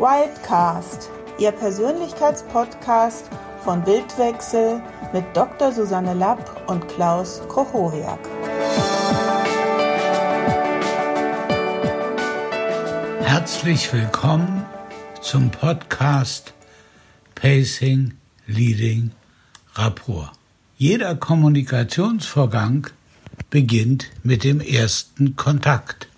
Wildcast, 0.00 1.10
Ihr 1.38 1.52
Persönlichkeitspodcast 1.52 3.26
von 3.62 3.84
Bildwechsel 3.84 4.80
mit 5.12 5.26
Dr. 5.34 5.72
Susanne 5.72 6.14
Lapp 6.14 6.70
und 6.70 6.88
Klaus 6.88 7.42
Kochoriak. 7.48 8.18
Herzlich 13.20 13.92
willkommen 13.92 14.64
zum 15.20 15.50
Podcast 15.50 16.54
Pacing, 17.34 18.14
Leading, 18.46 19.10
Rapport. 19.74 20.32
Jeder 20.78 21.14
Kommunikationsvorgang 21.14 22.86
beginnt 23.50 24.06
mit 24.22 24.44
dem 24.44 24.62
ersten 24.62 25.36
Kontakt. 25.36 26.08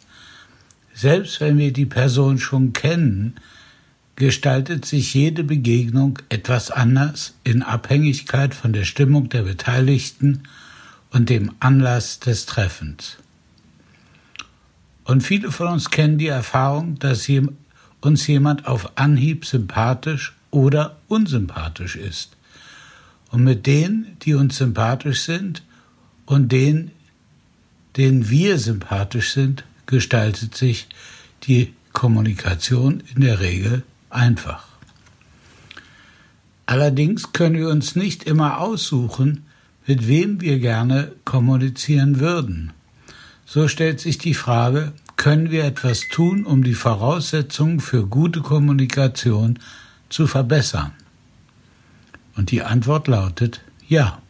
Selbst 0.94 1.40
wenn 1.40 1.58
wir 1.58 1.72
die 1.72 1.86
Person 1.86 2.38
schon 2.38 2.72
kennen, 2.72 3.34
gestaltet 4.16 4.84
sich 4.84 5.14
jede 5.14 5.44
Begegnung 5.44 6.18
etwas 6.28 6.70
anders 6.70 7.34
in 7.44 7.62
Abhängigkeit 7.62 8.54
von 8.54 8.72
der 8.72 8.84
Stimmung 8.84 9.28
der 9.28 9.42
Beteiligten 9.42 10.42
und 11.10 11.28
dem 11.28 11.52
Anlass 11.60 12.20
des 12.20 12.46
Treffens. 12.46 13.18
Und 15.04 15.22
viele 15.22 15.50
von 15.50 15.68
uns 15.68 15.90
kennen 15.90 16.18
die 16.18 16.28
Erfahrung, 16.28 16.98
dass 16.98 17.28
uns 18.00 18.26
jemand 18.26 18.66
auf 18.66 18.96
Anhieb 18.96 19.44
sympathisch 19.44 20.34
oder 20.50 20.96
unsympathisch 21.08 21.96
ist. 21.96 22.36
Und 23.30 23.44
mit 23.44 23.66
denen, 23.66 24.16
die 24.22 24.34
uns 24.34 24.58
sympathisch 24.58 25.22
sind 25.22 25.62
und 26.26 26.52
denen, 26.52 26.90
denen 27.96 28.28
wir 28.28 28.58
sympathisch 28.58 29.32
sind, 29.32 29.64
gestaltet 29.86 30.54
sich 30.54 30.86
die 31.44 31.72
Kommunikation 31.92 33.02
in 33.14 33.22
der 33.22 33.40
Regel 33.40 33.82
einfach. 34.14 34.64
Allerdings 36.66 37.32
können 37.32 37.56
wir 37.56 37.68
uns 37.68 37.96
nicht 37.96 38.24
immer 38.24 38.60
aussuchen, 38.60 39.44
mit 39.86 40.06
wem 40.06 40.40
wir 40.40 40.58
gerne 40.58 41.12
kommunizieren 41.24 42.20
würden. 42.20 42.72
So 43.44 43.68
stellt 43.68 44.00
sich 44.00 44.18
die 44.18 44.34
Frage, 44.34 44.92
können 45.16 45.50
wir 45.50 45.64
etwas 45.64 46.08
tun, 46.08 46.44
um 46.44 46.64
die 46.64 46.74
Voraussetzungen 46.74 47.80
für 47.80 48.06
gute 48.06 48.40
Kommunikation 48.40 49.58
zu 50.08 50.26
verbessern? 50.26 50.92
Und 52.36 52.50
die 52.50 52.62
Antwort 52.62 53.08
lautet 53.08 53.60
ja. 53.88 54.22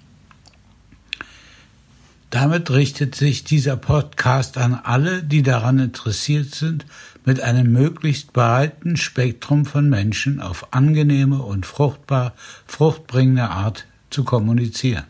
Damit 2.32 2.70
richtet 2.70 3.14
sich 3.14 3.44
dieser 3.44 3.76
Podcast 3.76 4.56
an 4.56 4.72
alle, 4.72 5.22
die 5.22 5.42
daran 5.42 5.78
interessiert 5.78 6.54
sind, 6.54 6.86
mit 7.26 7.42
einem 7.42 7.70
möglichst 7.70 8.32
breiten 8.32 8.96
Spektrum 8.96 9.66
von 9.66 9.90
Menschen 9.90 10.40
auf 10.40 10.72
angenehme 10.72 11.42
und 11.42 11.66
fruchtbar, 11.66 12.32
fruchtbringende 12.64 13.50
Art 13.50 13.84
zu 14.08 14.24
kommunizieren. 14.24 15.04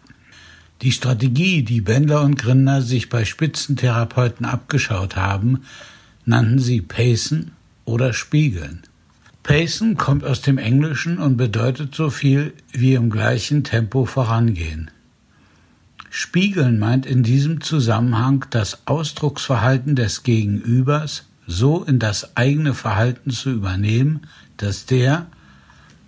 Die 0.83 0.91
Strategie, 0.91 1.62
die 1.62 1.81
Bendler 1.81 2.23
und 2.23 2.39
Grinder 2.39 2.83
sich 2.83 3.09
bei 3.09 3.25
Spitzentherapeuten 3.25 4.45
abgeschaut 4.45 5.15
haben, 5.15 5.62
nannten 6.25 6.59
sie 6.59 6.81
Pacen 6.81 7.53
oder 7.84 8.15
Spiegeln. 8.15 8.83
Pacen 9.45 9.97
kommt 9.97 10.25
aus 10.25 10.41
dem 10.43 10.59
Englischen 10.59 11.19
und 11.19 11.37
bedeutet 11.37 11.95
so 11.95 12.11
viel 12.11 12.53
wie 12.73 12.95
im 12.95 13.11
gleichen 13.11 13.62
Tempo 13.62 14.06
vorangehen. 14.06 14.91
Spiegeln 16.15 16.79
meint 16.79 17.07
in 17.07 17.23
diesem 17.23 17.63
Zusammenhang 17.63 18.45
das 18.51 18.87
Ausdrucksverhalten 18.87 19.97
des 19.97 20.25
Gegenübers 20.25 21.25
so 21.47 21.83
in 21.85 21.99
das 21.99 22.37
eigene 22.37 22.75
Verhalten 22.75 23.31
zu 23.31 23.49
übernehmen, 23.49 24.27
dass 24.59 24.85
der, 24.85 25.25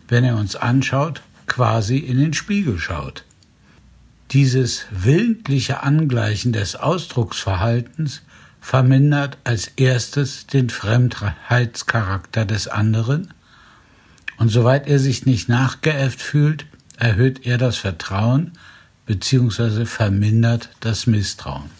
wenn 0.08 0.22
er 0.22 0.36
uns 0.36 0.56
anschaut, 0.56 1.22
quasi 1.46 1.96
in 1.96 2.18
den 2.18 2.34
Spiegel 2.34 2.78
schaut. 2.78 3.24
Dieses 4.32 4.84
willentliche 4.90 5.82
Angleichen 5.82 6.52
des 6.52 6.76
Ausdrucksverhaltens 6.76 8.20
vermindert 8.60 9.38
als 9.44 9.68
erstes 9.68 10.46
den 10.46 10.68
Fremdheitscharakter 10.68 12.44
des 12.44 12.68
anderen 12.68 13.32
und 14.36 14.50
soweit 14.50 14.86
er 14.86 14.98
sich 14.98 15.24
nicht 15.24 15.48
nachgeäfft 15.48 16.20
fühlt, 16.20 16.66
erhöht 16.98 17.46
er 17.46 17.56
das 17.56 17.78
Vertrauen 17.78 18.52
beziehungsweise 19.06 19.86
vermindert 19.86 20.70
das 20.80 21.06
Misstrauen, 21.06 21.70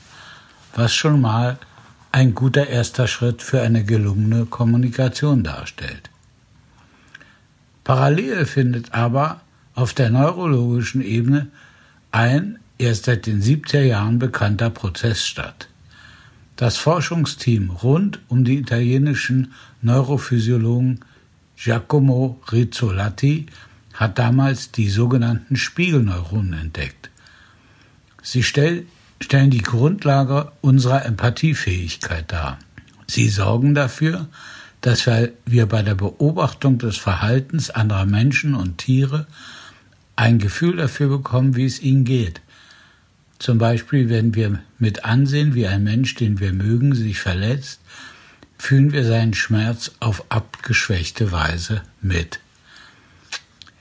was 0.74 0.94
schon 0.94 1.20
mal 1.20 1.58
ein 2.12 2.34
guter 2.34 2.68
erster 2.68 3.08
Schritt 3.08 3.42
für 3.42 3.60
eine 3.62 3.84
gelungene 3.84 4.46
Kommunikation 4.46 5.42
darstellt. 5.42 6.10
Parallel 7.82 8.46
findet 8.46 8.94
aber 8.94 9.40
auf 9.74 9.92
der 9.92 10.10
neurologischen 10.10 11.02
Ebene 11.02 11.48
ein 12.12 12.58
erst 12.78 13.06
seit 13.06 13.26
den 13.26 13.42
70er 13.42 13.82
Jahren 13.82 14.18
bekannter 14.18 14.70
Prozess 14.70 15.24
statt. 15.24 15.68
Das 16.56 16.76
Forschungsteam 16.76 17.70
rund 17.70 18.20
um 18.28 18.44
die 18.44 18.58
italienischen 18.58 19.52
Neurophysiologen 19.82 21.00
Giacomo 21.56 22.40
Rizzolatti 22.50 23.46
hat 23.92 24.18
damals 24.18 24.70
die 24.70 24.88
sogenannten 24.88 25.56
Spiegelneuronen 25.56 26.52
entdeckt. 26.54 27.10
Sie 28.24 28.42
stell, 28.42 28.86
stellen 29.20 29.50
die 29.50 29.62
Grundlage 29.62 30.50
unserer 30.62 31.04
Empathiefähigkeit 31.04 32.32
dar. 32.32 32.58
Sie 33.06 33.28
sorgen 33.28 33.74
dafür, 33.74 34.28
dass 34.80 35.06
wir 35.06 35.66
bei 35.66 35.82
der 35.82 35.94
Beobachtung 35.94 36.78
des 36.78 36.96
Verhaltens 36.96 37.70
anderer 37.70 38.06
Menschen 38.06 38.54
und 38.54 38.78
Tiere 38.78 39.26
ein 40.16 40.38
Gefühl 40.38 40.76
dafür 40.76 41.08
bekommen, 41.08 41.54
wie 41.54 41.66
es 41.66 41.80
ihnen 41.80 42.04
geht. 42.04 42.40
Zum 43.38 43.58
Beispiel, 43.58 44.08
wenn 44.08 44.34
wir 44.34 44.60
mit 44.78 45.04
ansehen, 45.04 45.54
wie 45.54 45.66
ein 45.66 45.84
Mensch, 45.84 46.14
den 46.14 46.40
wir 46.40 46.52
mögen, 46.52 46.94
sich 46.94 47.20
verletzt, 47.20 47.80
fühlen 48.56 48.92
wir 48.92 49.04
seinen 49.04 49.34
Schmerz 49.34 49.92
auf 50.00 50.24
abgeschwächte 50.30 51.30
Weise 51.30 51.82
mit. 52.00 52.40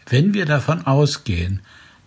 Wenn 0.09 0.33
wir 0.33 0.45
davon 0.45 0.85
ausgehen, 0.85 1.61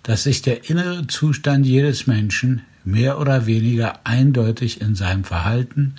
dass 0.06 0.22
sich 0.22 0.40
der 0.40 0.70
innere 0.70 1.08
Zustand 1.08 1.66
jedes 1.66 2.06
Menschen 2.06 2.62
mehr 2.84 3.18
oder 3.18 3.46
weniger 3.46 4.06
eindeutig 4.06 4.80
in 4.80 4.94
seinem 4.94 5.24
Verhalten, 5.24 5.96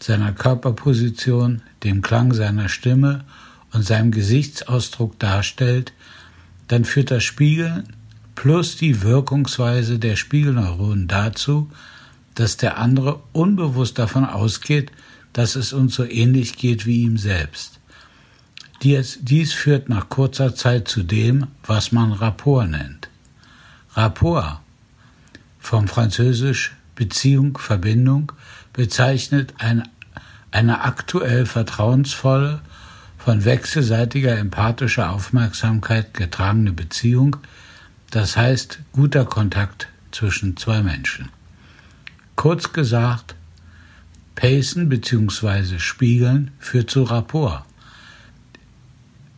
seiner 0.00 0.30
Körperposition, 0.30 1.60
dem 1.82 2.00
Klang 2.00 2.32
seiner 2.32 2.68
Stimme 2.68 3.24
und 3.72 3.82
seinem 3.82 4.12
Gesichtsausdruck 4.12 5.18
darstellt, 5.18 5.92
dann 6.68 6.84
führt 6.84 7.10
das 7.10 7.24
Spiegeln 7.24 7.88
plus 8.36 8.76
die 8.76 9.02
Wirkungsweise 9.02 9.98
der 9.98 10.14
Spiegelneuronen 10.14 11.08
dazu, 11.08 11.72
dass 12.36 12.56
der 12.56 12.78
andere 12.78 13.20
unbewusst 13.32 13.98
davon 13.98 14.24
ausgeht, 14.24 14.92
dass 15.32 15.56
es 15.56 15.72
uns 15.72 15.96
so 15.96 16.04
ähnlich 16.04 16.56
geht 16.56 16.86
wie 16.86 17.02
ihm 17.02 17.18
selbst. 17.18 17.80
Dies, 18.84 19.18
dies 19.20 19.52
führt 19.52 19.88
nach 19.88 20.08
kurzer 20.08 20.54
Zeit 20.54 20.86
zu 20.86 21.02
dem, 21.02 21.48
was 21.64 21.90
man 21.90 22.12
Rapport 22.12 22.70
nennt. 22.70 22.99
Rapport 23.94 24.60
vom 25.58 25.88
Französisch 25.88 26.72
Beziehung, 26.94 27.58
Verbindung 27.58 28.32
bezeichnet 28.72 29.54
ein, 29.58 29.88
eine 30.50 30.82
aktuell 30.82 31.46
vertrauensvolle, 31.46 32.60
von 33.18 33.44
wechselseitiger 33.44 34.36
empathischer 34.38 35.10
Aufmerksamkeit 35.10 36.14
getragene 36.14 36.72
Beziehung, 36.72 37.36
das 38.10 38.36
heißt 38.36 38.80
guter 38.92 39.26
Kontakt 39.26 39.88
zwischen 40.10 40.56
zwei 40.56 40.82
Menschen. 40.82 41.28
Kurz 42.34 42.72
gesagt, 42.72 43.34
Pacen 44.34 44.88
bzw. 44.88 45.78
Spiegeln 45.78 46.50
führt 46.58 46.90
zu 46.90 47.02
Rapport, 47.02 47.64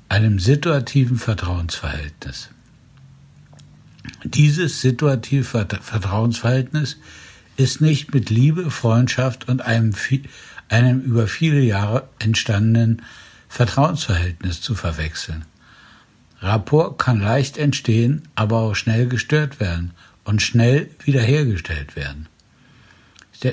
einem 0.09 0.39
situativen 0.39 1.17
Vertrauensverhältnis. 1.17 2.51
Dieses 4.25 4.81
situative 4.81 5.45
Vertrauensverhältnis 5.45 6.99
ist 7.57 7.81
nicht 7.81 8.15
mit 8.15 8.31
Liebe, 8.31 8.71
Freundschaft 8.71 9.49
und 9.49 9.63
einem, 9.63 9.95
einem 10.69 11.01
über 11.01 11.27
viele 11.27 11.61
Jahre 11.61 12.09
entstandenen 12.19 13.03
Vertrauensverhältnis 13.49 14.61
zu 14.61 14.75
verwechseln. 14.75 15.45
Rapport 16.41 16.99
kann 16.99 17.21
leicht 17.21 17.59
entstehen, 17.59 18.29
aber 18.35 18.59
auch 18.59 18.75
schnell 18.75 19.07
gestört 19.07 19.61
werden 19.61 19.93
und 20.25 20.43
schnell 20.43 20.91
wiederhergestellt 21.05 21.95
werden. 21.95 22.29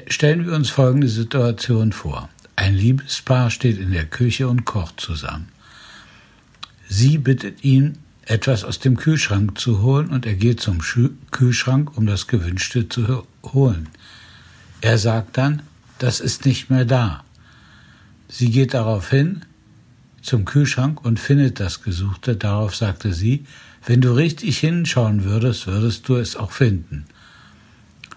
Stellen 0.08 0.46
wir 0.46 0.54
uns 0.54 0.70
folgende 0.70 1.08
Situation 1.08 1.92
vor. 1.92 2.30
Ein 2.56 2.76
Liebespaar 2.76 3.50
steht 3.50 3.80
in 3.80 3.92
der 3.92 4.06
Küche 4.06 4.48
und 4.48 4.66
kocht 4.66 5.00
zusammen. 5.00 5.50
Sie 6.88 7.18
bittet 7.18 7.64
ihn, 7.64 8.00
etwas 8.30 8.64
aus 8.64 8.80
dem 8.80 8.96
Kühlschrank 8.96 9.58
zu 9.58 9.82
holen 9.82 10.10
und 10.10 10.26
er 10.26 10.36
geht 10.36 10.62
zum 10.62 10.80
Kühlschrank, 11.32 11.98
um 11.98 12.06
das 12.06 12.28
Gewünschte 12.28 12.88
zu 12.88 13.26
holen. 13.44 13.90
Er 14.82 14.98
sagt 14.98 15.38
dann, 15.38 15.64
das 15.98 16.20
ist 16.20 16.46
nicht 16.46 16.70
mehr 16.70 16.86
da. 16.86 17.24
Sie 18.28 18.52
geht 18.52 18.76
darauf 18.76 19.10
hin, 19.10 19.46
zum 20.22 20.46
Kühlschrank 20.46 21.04
und 21.04 21.20
findet 21.20 21.60
das 21.60 21.82
Gesuchte. 21.82 22.36
Darauf 22.36 22.76
sagte 22.76 23.14
sie, 23.14 23.46
wenn 23.86 24.02
du 24.02 24.12
richtig 24.12 24.60
hinschauen 24.60 25.24
würdest, 25.24 25.66
würdest 25.66 26.08
du 26.08 26.18
es 26.18 26.36
auch 26.36 26.52
finden. 26.52 27.06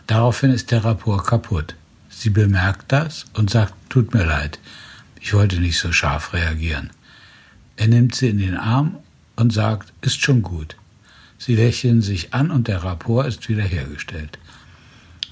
Daraufhin 0.06 0.50
ist 0.50 0.72
der 0.72 0.84
Rapport 0.84 1.26
kaputt. 1.26 1.74
Sie 2.10 2.30
bemerkt 2.30 2.92
das 2.92 3.24
und 3.32 3.48
sagt, 3.48 3.72
tut 3.88 4.12
mir 4.12 4.26
leid, 4.26 4.58
ich 5.20 5.32
wollte 5.32 5.58
nicht 5.58 5.78
so 5.78 5.90
scharf 5.90 6.34
reagieren. 6.34 6.90
Er 7.76 7.86
nimmt 7.86 8.14
sie 8.14 8.28
in 8.28 8.38
den 8.38 8.56
Arm 8.56 8.98
und 9.36 9.52
sagt, 9.52 9.92
ist 10.02 10.20
schon 10.22 10.42
gut. 10.42 10.76
Sie 11.38 11.56
lächeln 11.56 12.02
sich 12.02 12.34
an 12.34 12.50
und 12.50 12.68
der 12.68 12.84
Rapport 12.84 13.26
ist 13.26 13.48
wiederhergestellt. 13.48 14.38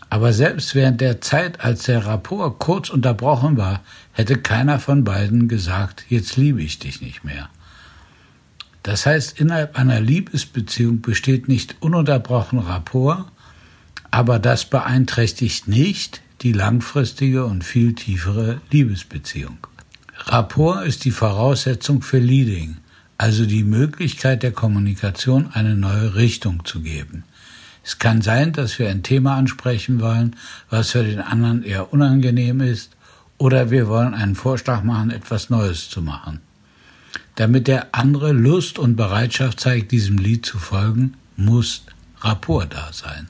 Aber 0.08 0.32
selbst 0.32 0.74
während 0.74 1.00
der 1.00 1.20
Zeit, 1.20 1.60
als 1.60 1.84
der 1.84 2.04
Rapport 2.04 2.58
kurz 2.58 2.90
unterbrochen 2.90 3.56
war, 3.56 3.80
hätte 4.12 4.36
keiner 4.36 4.80
von 4.80 5.04
beiden 5.04 5.46
gesagt, 5.46 6.04
jetzt 6.08 6.36
liebe 6.36 6.60
ich 6.60 6.80
dich 6.80 7.00
nicht 7.00 7.22
mehr. 7.22 7.48
Das 8.82 9.06
heißt, 9.06 9.38
innerhalb 9.38 9.78
einer 9.78 10.00
Liebesbeziehung 10.00 11.00
besteht 11.00 11.46
nicht 11.46 11.76
ununterbrochen 11.80 12.58
Rapport, 12.58 13.26
aber 14.10 14.40
das 14.40 14.64
beeinträchtigt 14.64 15.68
nicht 15.68 16.22
die 16.42 16.52
langfristige 16.52 17.44
und 17.44 17.62
viel 17.62 17.94
tiefere 17.94 18.60
Liebesbeziehung. 18.70 19.58
Rapport 20.16 20.84
ist 20.86 21.04
die 21.04 21.10
Voraussetzung 21.10 22.02
für 22.02 22.18
Leading, 22.18 22.78
also 23.20 23.44
die 23.44 23.64
Möglichkeit 23.64 24.42
der 24.42 24.52
Kommunikation 24.52 25.50
eine 25.52 25.76
neue 25.76 26.14
Richtung 26.14 26.64
zu 26.64 26.80
geben. 26.80 27.24
Es 27.84 27.98
kann 27.98 28.22
sein, 28.22 28.54
dass 28.54 28.78
wir 28.78 28.88
ein 28.88 29.02
Thema 29.02 29.36
ansprechen 29.36 30.00
wollen, 30.00 30.36
was 30.70 30.92
für 30.92 31.04
den 31.04 31.20
anderen 31.20 31.62
eher 31.62 31.92
unangenehm 31.92 32.62
ist, 32.62 32.96
oder 33.36 33.70
wir 33.70 33.88
wollen 33.88 34.14
einen 34.14 34.36
Vorschlag 34.36 34.84
machen, 34.84 35.10
etwas 35.10 35.50
Neues 35.50 35.90
zu 35.90 36.00
machen. 36.00 36.40
Damit 37.34 37.68
der 37.68 37.94
andere 37.94 38.32
Lust 38.32 38.78
und 38.78 38.96
Bereitschaft 38.96 39.60
zeigt, 39.60 39.92
diesem 39.92 40.16
Lied 40.16 40.46
zu 40.46 40.58
folgen, 40.58 41.12
muss 41.36 41.82
Rapport 42.22 42.72
da 42.72 42.88
sein. 42.90 43.28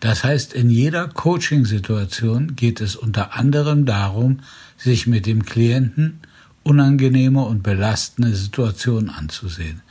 Das 0.00 0.24
heißt, 0.24 0.54
in 0.54 0.70
jeder 0.70 1.08
Coaching-Situation 1.08 2.56
geht 2.56 2.80
es 2.80 2.96
unter 2.96 3.34
anderem 3.34 3.84
darum, 3.84 4.40
sich 4.78 5.06
mit 5.06 5.26
dem 5.26 5.44
Klienten 5.44 6.20
unangenehme 6.62 7.42
und 7.42 7.62
belastende 7.62 8.34
Situationen 8.34 9.10
anzusehen 9.10 9.82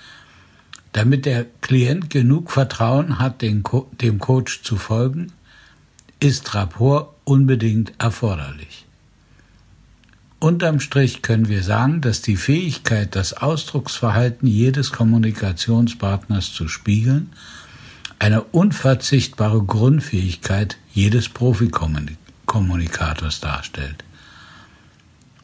damit 0.93 1.25
der 1.25 1.45
Klient 1.61 2.09
genug 2.09 2.51
Vertrauen 2.51 3.19
hat, 3.19 3.41
dem 3.41 3.63
Coach 3.63 4.63
zu 4.63 4.75
folgen, 4.75 5.31
ist 6.19 6.53
Rapport 6.55 7.15
unbedingt 7.23 7.93
erforderlich. 7.99 8.85
Unterm 10.39 10.79
Strich 10.79 11.21
können 11.21 11.47
wir 11.49 11.61
sagen, 11.63 12.01
dass 12.01 12.21
die 12.21 12.37
Fähigkeit, 12.37 13.15
das 13.15 13.33
Ausdrucksverhalten 13.33 14.47
jedes 14.47 14.91
Kommunikationspartners 14.91 16.53
zu 16.53 16.67
spiegeln, 16.67 17.29
eine 18.19 18.43
unverzichtbare 18.43 19.63
Grundfähigkeit 19.63 20.77
jedes 20.93 21.29
Profikommunikators 21.29 23.39
darstellt. 23.41 24.03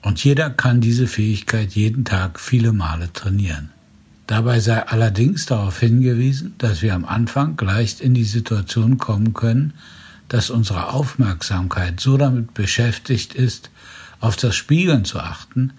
Und 0.06 0.24
jeder 0.24 0.52
kann 0.52 0.82
diese 0.82 1.08
Fähigkeit 1.08 1.72
jeden 1.72 2.06
Tag 2.06 2.40
viele 2.40 2.74
Male 2.74 3.12
trainieren. 3.12 3.72
Dabei 4.28 4.60
sei 4.60 4.86
allerdings 4.86 5.48
darauf 5.48 5.80
hingewiesen, 5.80 6.54
dass 6.60 6.84
wir 6.84 6.94
am 6.94 7.06
Anfang 7.06 7.58
leicht 7.60 8.02
in 8.02 8.14
die 8.14 8.24
Situation 8.24 9.00
kommen 9.00 9.34
können, 9.34 9.74
dass 10.28 10.52
unsere 10.52 10.94
Aufmerksamkeit 10.94 12.00
so 12.00 12.18
damit 12.18 12.54
beschäftigt 12.54 13.34
ist, 13.34 13.72
auf 14.20 14.36
das 14.36 14.56
Spiegeln 14.56 15.06
zu 15.06 15.20
achten, 15.20 15.74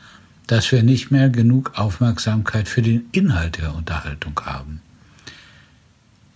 dass 0.48 0.72
wir 0.72 0.82
nicht 0.82 1.12
mehr 1.12 1.28
genug 1.28 1.78
Aufmerksamkeit 1.78 2.66
für 2.66 2.82
den 2.82 3.04
Inhalt 3.12 3.58
der 3.58 3.76
Unterhaltung 3.76 4.40
haben. 4.44 4.80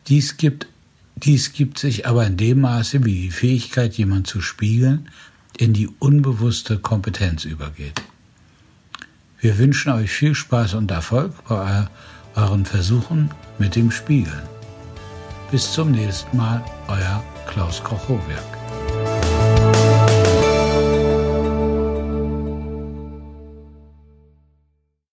Dies 0.07 0.37
gibt, 0.37 0.69
dies 1.17 1.53
gibt 1.53 1.81
sich 1.81 2.07
aber 2.07 2.25
in 2.25 2.37
dem 2.37 2.61
Maße, 2.61 3.05
wie 3.05 3.23
die 3.23 3.31
Fähigkeit, 3.33 3.95
jemand 3.95 4.29
zu 4.29 4.41
spiegeln, 4.41 5.09
in 5.61 5.75
die 5.75 5.89
unbewusste 5.99 6.79
Kompetenz 6.79 7.45
übergeht. 7.45 8.01
Wir 9.41 9.59
wünschen 9.59 9.93
euch 9.93 10.11
viel 10.11 10.35
Spaß 10.35 10.75
und 10.75 10.91
Erfolg 10.91 11.33
bei 11.47 11.87
euren 12.35 12.65
Versuchen 12.65 13.31
mit 13.59 13.77
dem 13.77 13.91
Spiegeln. 13.91 14.43
Bis 15.51 15.73
zum 15.73 15.91
nächsten 15.91 16.37
Mal, 16.39 16.65
euer 16.89 17.23
Klaus 17.47 17.85
Koch-Hohwerk. 17.85 18.60